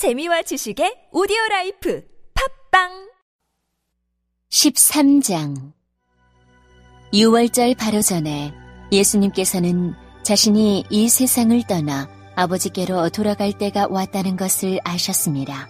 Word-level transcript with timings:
재미와 0.00 0.40
지식의 0.40 1.12
오디오 1.12 1.36
라이프 1.50 2.02
팟빵 2.70 3.10
13장 4.48 5.74
유월절 7.12 7.76
바로 7.76 8.00
전에 8.00 8.50
예수님께서는 8.92 9.92
자신이 10.22 10.84
이 10.88 11.08
세상을 11.10 11.62
떠나 11.68 12.08
아버지께로 12.34 13.10
돌아갈 13.10 13.52
때가 13.52 13.88
왔다는 13.90 14.38
것을 14.38 14.78
아셨습니다. 14.84 15.68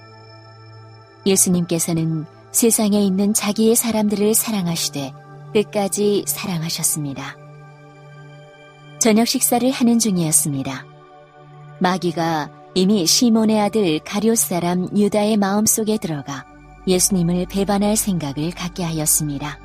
예수님께서는 1.26 2.24
세상에 2.52 3.02
있는 3.02 3.34
자기의 3.34 3.74
사람들을 3.74 4.32
사랑하시되 4.34 5.12
끝까지 5.54 6.22
사랑하셨습니다. 6.28 7.36
저녁 9.00 9.26
식사를 9.26 9.68
하는 9.72 9.98
중이었습니다. 9.98 10.86
마귀가 11.80 12.59
이미 12.74 13.04
시몬의 13.04 13.60
아들 13.60 13.98
가룟 14.00 14.36
사람 14.36 14.88
유다의 14.96 15.36
마음속에 15.36 15.98
들어가 15.98 16.44
예수님을 16.86 17.46
배반할 17.46 17.96
생각을 17.96 18.50
갖게 18.52 18.84
하였습니다. 18.84 19.58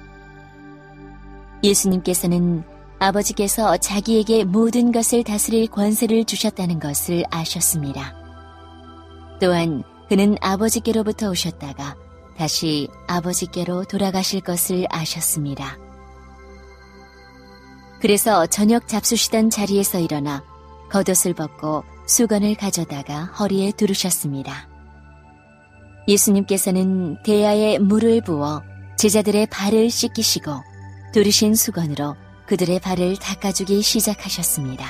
예수님께서는 1.64 2.64
아버지께서 3.00 3.78
자기에게 3.78 4.44
모든 4.44 4.92
것을 4.92 5.24
다스릴 5.24 5.68
권세를 5.68 6.26
주셨다는 6.26 6.80
것을 6.80 7.24
아셨습니다. 7.30 8.14
또한 9.40 9.84
그는 10.10 10.36
아버지께로부터 10.42 11.30
오셨다가 11.30 11.96
다시 12.38 12.88
아버지께로 13.08 13.86
돌아가실 13.86 14.42
것을 14.42 14.86
아셨습니다. 14.90 15.78
그래서 18.02 18.46
저녁 18.48 18.88
잡수시던 18.88 19.50
자리에서 19.50 20.00
일어나 20.00 20.44
겉옷을 20.90 21.34
벗고 21.34 21.84
수건을 22.06 22.56
가져다가 22.56 23.26
허리에 23.26 23.72
두르셨습니다. 23.72 24.68
예수님께서는 26.08 27.22
대야에 27.24 27.80
물을 27.80 28.22
부어 28.22 28.62
제자들의 28.98 29.48
발을 29.48 29.90
씻기시고 29.90 30.52
두르신 31.14 31.56
수건으로 31.56 32.16
그들의 32.46 32.80
발을 32.80 33.18
닦아주기 33.18 33.82
시작하셨습니다. 33.82 34.86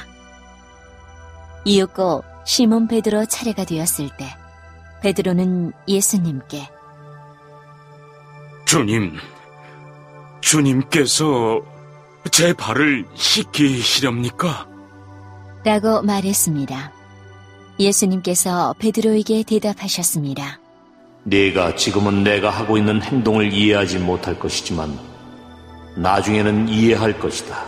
이윽고 1.64 2.24
시몬 2.46 2.88
베드로 2.88 3.26
차례가 3.26 3.64
되었을 3.64 4.10
때 4.18 4.36
베드로는 5.02 5.72
예수님께 5.88 6.70
주님, 8.66 9.16
주님께서 10.42 11.62
제 12.32 12.54
발을 12.54 13.06
씻기시렵니까? 13.14 14.68
라고 15.64 16.02
말했습니다. 16.02 17.05
예수님께서 17.80 18.74
베드로에게 18.80 19.44
대답하셨습니다. 19.44 20.60
네가 21.24 21.76
지금은 21.76 22.24
내가 22.24 22.50
하고 22.50 22.78
있는 22.78 23.02
행동을 23.02 23.52
이해하지 23.52 24.00
못할 24.00 24.40
것이지만 24.40 24.98
나중에는 25.98 26.70
이해할 26.70 27.20
것이다. 27.20 27.66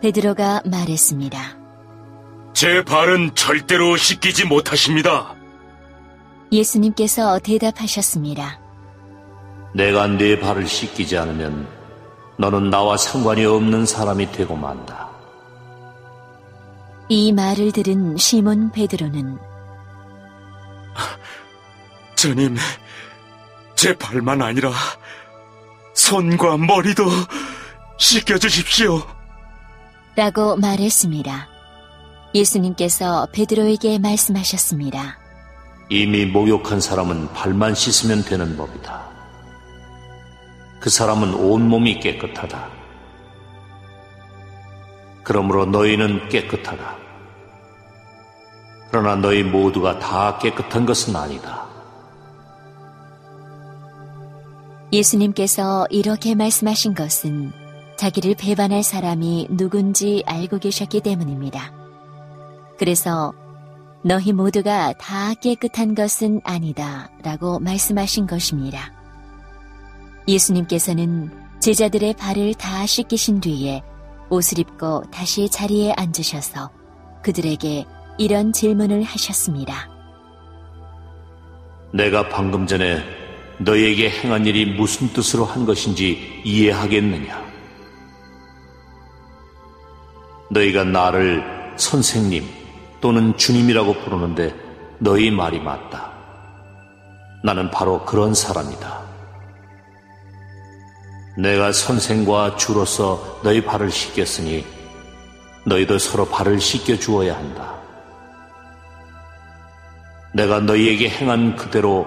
베드로가 0.00 0.62
말했습니다. 0.64 1.58
제 2.54 2.82
발은 2.84 3.34
절대로 3.34 3.96
씻기지 3.96 4.46
못하십니다. 4.46 5.34
예수님께서 6.50 7.38
대답하셨습니다. 7.38 8.58
내가 9.74 10.06
네 10.08 10.40
발을 10.40 10.66
씻기지 10.66 11.16
않으면 11.16 11.68
너는 12.38 12.70
나와 12.70 12.96
상관이 12.96 13.44
없는 13.44 13.86
사람이 13.86 14.32
되고 14.32 14.56
만다. 14.56 15.09
이 17.12 17.32
말을 17.32 17.72
들은 17.72 18.16
시몬 18.16 18.70
베드로는 18.70 19.36
주님, 22.14 22.56
제 23.74 23.92
발만 23.98 24.40
아니라 24.40 24.70
손과 25.92 26.56
머리도 26.58 27.02
씻겨주십시오. 27.98 29.02
라고 30.14 30.54
말했습니다. 30.54 31.48
예수님께서 32.32 33.26
베드로에게 33.32 33.98
말씀하셨습니다. 33.98 35.18
이미 35.88 36.26
목욕한 36.26 36.80
사람은 36.80 37.32
발만 37.32 37.74
씻으면 37.74 38.22
되는 38.22 38.56
법이다. 38.56 39.10
그 40.78 40.88
사람은 40.88 41.34
온몸이 41.34 41.98
깨끗하다. 41.98 42.68
그러므로 45.24 45.66
너희는 45.66 46.28
깨끗하다. 46.28 46.99
그러나 48.90 49.14
너희 49.14 49.42
모두가 49.42 49.98
다 49.98 50.38
깨끗한 50.38 50.84
것은 50.84 51.14
아니다. 51.14 51.66
예수님께서 54.92 55.86
이렇게 55.90 56.34
말씀하신 56.34 56.94
것은 56.94 57.52
자기를 57.96 58.34
배반할 58.34 58.82
사람이 58.82 59.48
누군지 59.50 60.24
알고 60.26 60.58
계셨기 60.58 61.00
때문입니다. 61.02 61.72
그래서 62.78 63.32
너희 64.02 64.32
모두가 64.32 64.94
다 64.94 65.34
깨끗한 65.34 65.94
것은 65.94 66.40
아니다 66.42 67.10
라고 67.22 67.58
말씀하신 67.60 68.26
것입니다. 68.26 68.92
예수님께서는 70.26 71.30
제자들의 71.60 72.14
발을 72.14 72.54
다 72.54 72.86
씻기신 72.86 73.40
뒤에 73.40 73.82
옷을 74.30 74.58
입고 74.58 75.02
다시 75.12 75.48
자리에 75.48 75.92
앉으셔서 75.92 76.70
그들에게 77.22 77.84
이런 78.20 78.52
질문을 78.52 79.02
하셨습니다. 79.02 79.88
내가 81.90 82.28
방금 82.28 82.66
전에 82.66 83.02
너희에게 83.56 84.10
행한 84.10 84.44
일이 84.44 84.66
무슨 84.66 85.08
뜻으로 85.14 85.46
한 85.46 85.64
것인지 85.64 86.42
이해하겠느냐? 86.44 87.42
너희가 90.50 90.84
나를 90.84 91.42
선생님 91.78 92.46
또는 93.00 93.34
주님이라고 93.38 93.94
부르는데 93.94 94.54
너희 94.98 95.30
말이 95.30 95.58
맞다. 95.58 96.12
나는 97.42 97.70
바로 97.70 98.04
그런 98.04 98.34
사람이다. 98.34 99.00
내가 101.38 101.72
선생과 101.72 102.56
주로서 102.58 103.40
너희 103.42 103.64
발을 103.64 103.90
씻겼으니 103.90 104.66
너희도 105.64 105.98
서로 105.98 106.26
발을 106.26 106.60
씻겨 106.60 106.98
주어야 106.98 107.34
한다. 107.34 107.79
내가 110.32 110.60
너희에게 110.60 111.08
행한 111.08 111.56
그대로 111.56 112.06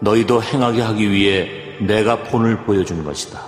너희도 0.00 0.42
행하게 0.42 0.82
하기 0.82 1.10
위해 1.10 1.48
내가 1.80 2.22
본을 2.24 2.64
보여준 2.64 3.04
것이다. 3.04 3.40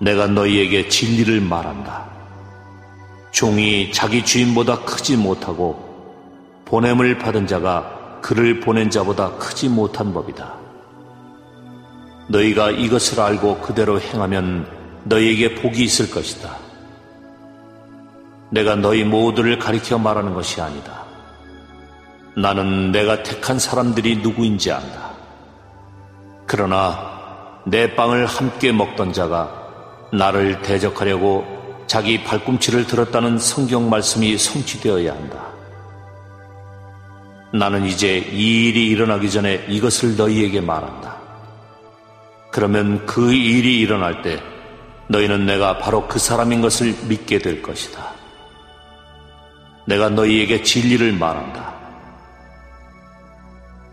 내가 0.00 0.26
너희에게 0.26 0.88
진리를 0.88 1.40
말한다. 1.40 2.08
종이 3.30 3.92
자기 3.92 4.24
주인보다 4.24 4.80
크지 4.80 5.16
못하고 5.16 5.88
보냄을 6.64 7.18
받은 7.18 7.46
자가 7.46 8.18
그를 8.20 8.60
보낸 8.60 8.90
자보다 8.90 9.36
크지 9.36 9.68
못한 9.68 10.12
법이다. 10.12 10.54
너희가 12.28 12.70
이것을 12.70 13.20
알고 13.20 13.58
그대로 13.58 14.00
행하면 14.00 14.66
너희에게 15.04 15.54
복이 15.56 15.82
있을 15.82 16.10
것이다. 16.10 16.56
내가 18.50 18.76
너희 18.76 19.04
모두를 19.04 19.58
가리켜 19.58 19.98
말하는 19.98 20.34
것이 20.34 20.60
아니다. 20.60 21.09
나는 22.36 22.92
내가 22.92 23.22
택한 23.22 23.58
사람들이 23.58 24.18
누구인지 24.18 24.70
안다. 24.70 25.10
그러나 26.46 27.60
내 27.64 27.94
빵을 27.94 28.26
함께 28.26 28.72
먹던 28.72 29.12
자가 29.12 29.50
나를 30.12 30.62
대적하려고 30.62 31.44
자기 31.86 32.22
발꿈치를 32.22 32.86
들었다는 32.86 33.38
성경 33.38 33.90
말씀이 33.90 34.36
성취되어야 34.38 35.12
한다. 35.12 35.50
나는 37.52 37.84
이제 37.84 38.18
이 38.18 38.68
일이 38.68 38.88
일어나기 38.88 39.28
전에 39.30 39.66
이것을 39.68 40.16
너희에게 40.16 40.60
말한다. 40.60 41.16
그러면 42.52 43.04
그 43.06 43.32
일이 43.32 43.80
일어날 43.80 44.22
때 44.22 44.40
너희는 45.08 45.46
내가 45.46 45.78
바로 45.78 46.06
그 46.06 46.20
사람인 46.20 46.60
것을 46.60 46.94
믿게 47.08 47.38
될 47.38 47.60
것이다. 47.60 48.12
내가 49.86 50.08
너희에게 50.08 50.62
진리를 50.62 51.12
말한다. 51.14 51.79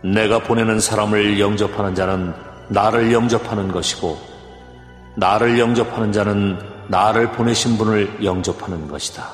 내가 0.02 0.42
보내는 0.42 0.80
사람을 0.80 1.40
영접하는 1.40 1.94
자는 1.94 2.34
나를 2.68 3.12
영접하는 3.12 3.68
것이고 3.68 4.18
나를 5.16 5.58
영접하는 5.58 6.12
자는 6.12 6.58
나를 6.88 7.32
보내신 7.32 7.76
분을 7.76 8.24
영접하는 8.24 8.88
것이다. 8.88 9.28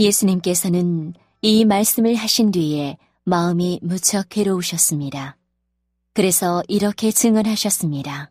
예수님께서는 0.00 1.14
이 1.42 1.64
말씀을 1.64 2.14
하신 2.14 2.50
뒤에 2.50 2.96
마음이 3.24 3.80
무척 3.82 4.28
괴로우셨습니다. 4.28 5.36
그래서 6.14 6.62
이렇게 6.66 7.10
증언하셨습니다. 7.10 8.30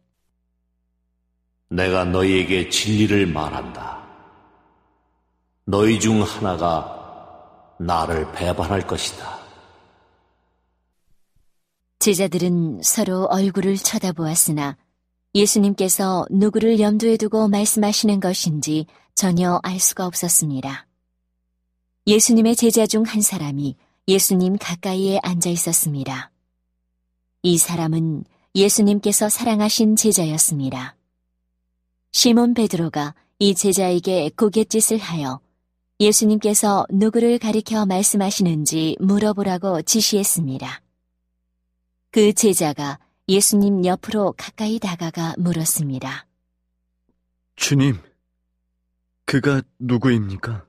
내가 1.70 2.06
너희에게 2.06 2.70
진리를 2.70 3.28
말한다. 3.28 3.98
너희 5.66 6.00
중 6.00 6.22
하나가 6.22 6.96
나를 7.80 8.32
배반할 8.32 8.88
것이다. 8.88 9.37
제자들은 12.00 12.82
서로 12.84 13.26
얼굴을 13.26 13.78
쳐다보았으나 13.78 14.78
예수님께서 15.36 16.26
누구를 16.30 16.80
염두에 16.80 17.18
두고 17.18 17.48
말씀하시는 17.48 18.20
것인지 18.20 18.86
전혀 19.16 19.60
알 19.64 19.80
수가 19.80 20.06
없었습니다. 20.06 20.88
예수님의 22.06 22.56
제자 22.56 22.86
중 22.88 23.04
한 23.04 23.22
사람이 23.22 23.76
예수님 24.08 24.58
가까이에 24.58 25.20
앉아 25.22 25.50
있었습니다. 25.50 26.32
이 27.44 27.58
사람은 27.58 28.24
예수님께서 28.56 29.28
사랑하신 29.30 29.96
제자였습니다. 29.96 30.96
시몬 32.12 32.54
베드로가 32.54 33.14
이 33.40 33.54
제자에게 33.54 34.32
고갯짓을 34.36 34.98
하여 34.98 35.40
예수님께서 36.00 36.86
누구를 36.90 37.38
가리켜 37.38 37.86
말씀하시는지 37.86 38.98
물어보라고 39.00 39.82
지시했습니다. 39.82 40.82
그 42.12 42.34
제자가 42.34 43.00
예수님 43.28 43.86
옆으로 43.86 44.34
가까이 44.38 44.80
다가가 44.80 45.36
물었습니다. 45.38 46.26
주님, 47.56 48.00
그가 49.26 49.62
누구입니까? 49.80 50.66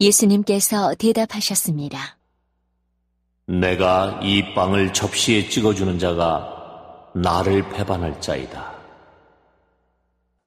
예수님께서 0.00 0.94
대답하셨습니다. 0.94 2.18
내가 3.46 4.20
이 4.22 4.54
빵을 4.54 4.92
접시에 4.92 5.48
찍어주는 5.48 5.98
자가 5.98 7.10
나를 7.14 7.68
배반할 7.70 8.20
자이다. 8.20 8.72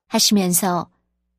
하시면서 0.08 0.90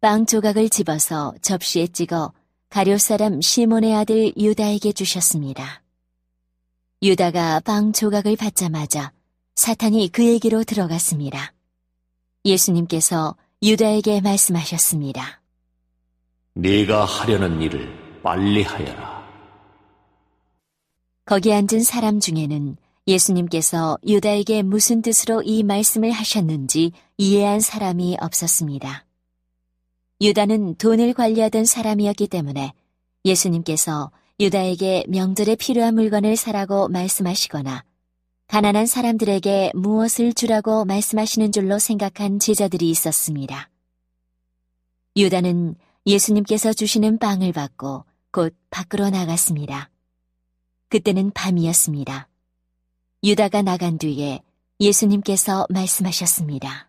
빵 0.01 0.27
조각을 0.27 0.69
집어서 0.69 1.35
접시에 1.43 1.87
찍어 1.87 2.33
가룟 2.69 2.99
사람 2.99 3.41
시몬의 3.41 3.95
아들 3.95 4.33
유다에게 4.37 4.93
주셨습니다. 4.93 5.83
유다가 7.01 7.61
빵 7.61 7.93
조각을 7.93 8.35
받자마자 8.35 9.13
사탄이 9.55 10.09
그에게로 10.09 10.65
들어갔습니다. 10.65 11.53
예수님께서 12.45 13.37
유다에게 13.63 14.21
말씀하셨습니다. 14.21 15.41
네가 16.55 17.05
하려는 17.05 17.63
일을 17.63 18.21
빨리 18.23 18.65
하여라. 18.65 19.19
거기 21.25 21.53
앉은 21.53 21.85
사람 21.85 22.19
중에는 22.19 22.77
예수님께서 23.07 23.97
유다에게 24.05 24.63
무슨 24.63 25.01
뜻으로 25.01 25.43
이 25.43 25.63
말씀을 25.63 26.11
하셨는지 26.11 26.91
이해한 27.17 27.61
사람이 27.61 28.17
없었습니다. 28.21 29.05
유다는 30.21 30.75
돈을 30.77 31.15
관리하던 31.15 31.65
사람이었기 31.65 32.27
때문에 32.27 32.73
예수님께서 33.25 34.11
유다에게 34.41 35.05
명절에 35.09 35.57
필요한 35.57 35.95
물건을 35.95 36.37
사라고 36.37 36.89
말씀하시거나 36.89 37.85
가난한 38.47 38.87
사람들에게 38.87 39.73
무엇을 39.75 40.33
주라고 40.33 40.85
말씀하시는 40.85 41.51
줄로 41.51 41.79
생각한 41.79 42.39
제자들이 42.39 42.89
있었습니다. 42.91 43.69
유다는 45.17 45.75
예수님께서 46.07 46.73
주시는 46.73 47.19
빵을 47.19 47.53
받고 47.53 48.05
곧 48.31 48.57
밖으로 48.71 49.11
나갔습니다. 49.11 49.91
그때는 50.89 51.33
밤이었습니다. 51.33 52.29
유다가 53.25 53.63
나간 53.63 53.99
뒤에 53.99 54.41
예수님께서 54.81 55.67
말씀하셨습니다. 55.69 56.89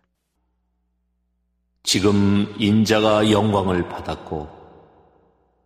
지금 1.82 2.54
인자가 2.58 3.30
영광을 3.32 3.88
받았고 3.88 4.59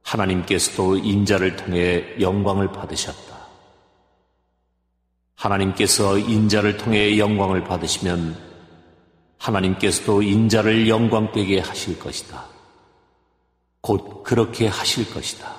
하나님께서도 0.04 0.98
인자를 0.98 1.56
통해 1.56 2.20
영광을 2.20 2.70
받으셨다. 2.70 3.34
하나님께서 5.34 6.18
인자를 6.18 6.76
통해 6.76 7.18
영광을 7.18 7.64
받으시면 7.64 8.36
하나님께서도 9.38 10.22
인자를 10.22 10.88
영광되게 10.88 11.60
하실 11.60 11.98
것이다. 11.98 12.44
곧 13.80 14.22
그렇게 14.22 14.68
하실 14.68 15.12
것이다. 15.12 15.54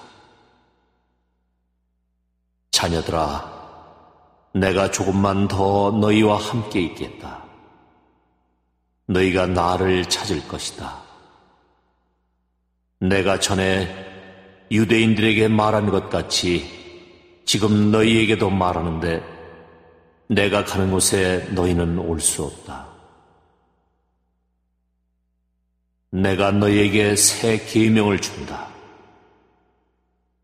자녀들아, 2.71 3.53
내가 4.53 4.89
조금만 4.89 5.47
더 5.47 5.91
너희와 5.91 6.37
함께 6.37 6.81
있겠다. 6.81 7.43
너희가 9.07 9.45
나를 9.47 10.09
찾을 10.09 10.47
것이다. 10.47 11.03
내가 12.99 13.39
전에 13.39 14.14
유대인들에게 14.75 15.47
말한 15.47 15.89
것 15.89 16.09
같이 16.09 16.69
지금 17.45 17.91
너희에게도 17.91 18.49
말하는데 18.49 19.23
내가 20.27 20.65
가는 20.65 20.91
곳에 20.91 21.47
너희는 21.51 21.99
올 21.99 22.19
수 22.19 22.43
없다. 22.43 22.87
내가 26.11 26.51
너희에게 26.51 27.15
새 27.15 27.57
계명을 27.65 28.19
준다. 28.19 28.69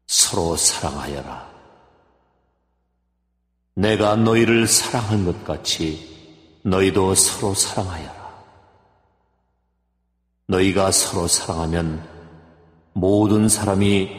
서로 0.07 0.55
사랑하여라. 0.57 1.49
내가 3.75 4.15
너희를 4.17 4.67
사랑한 4.67 5.25
것 5.25 5.43
같이 5.45 6.59
너희도 6.63 7.15
서로 7.15 7.53
사랑하여라. 7.53 8.21
너희가 10.47 10.91
서로 10.91 11.27
사랑하면 11.27 12.05
모든 12.93 13.47
사람이 13.49 14.09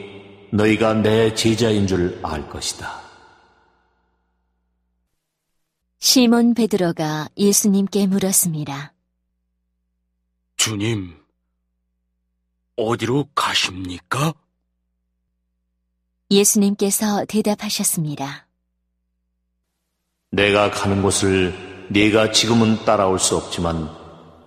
너희가 0.52 0.94
내 0.94 1.34
제자인 1.34 1.86
줄 1.86 2.20
알 2.22 2.48
것이다. 2.48 3.00
시몬 5.98 6.54
베드로가 6.54 7.28
예수님께 7.36 8.06
물었습니다. 8.08 8.92
주님, 10.56 11.16
어디로 12.76 13.28
가십니까? 13.34 14.34
예수님께서 16.30 17.24
대답하셨습니다. 17.26 18.46
내가 20.30 20.70
가는 20.70 21.02
곳을 21.02 21.86
네가 21.90 22.32
지금은 22.32 22.84
따라올 22.84 23.18
수 23.18 23.36
없지만 23.36 23.88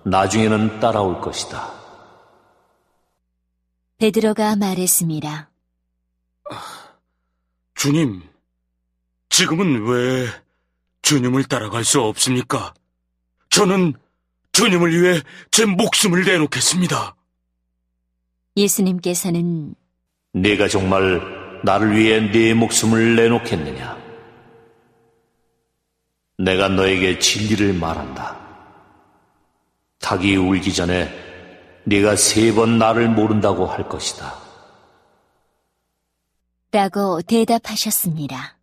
나중에는 0.03 0.79
따라올 0.79 1.21
것이다. 1.21 1.74
베드로가 3.97 4.55
말했습니다. 4.57 5.49
주님, 7.75 8.21
지금은 9.29 9.85
왜 9.87 10.27
주님을 11.01 11.45
따라갈 11.45 11.83
수 11.85 12.01
없습니까? 12.01 12.73
저는 13.49 13.93
주님을 14.51 15.01
위해 15.01 15.21
제 15.51 15.65
목숨을 15.65 16.25
내놓겠습니다. 16.25 17.15
예수님께서는 18.57 19.75
네가 20.33 20.67
정말 20.67 21.21
나를 21.63 21.95
위해 21.95 22.19
네 22.31 22.53
목숨을 22.53 23.15
내놓겠느냐? 23.15 23.97
내가 26.37 26.67
너에게 26.67 27.17
진리를 27.17 27.73
말한다. 27.73 28.37
닭이 29.99 30.35
울기 30.35 30.73
전에 30.73 31.24
네가 31.85 32.15
세 32.15 32.51
번 32.53 32.77
나를 32.77 33.09
모른다고 33.09 33.65
할 33.65 33.87
것이다. 33.87 34.33
라고 36.71 37.21
대답하셨습니다. 37.21 38.54